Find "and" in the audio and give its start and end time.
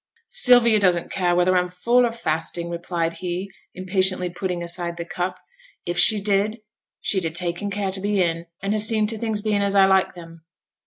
8.63-8.73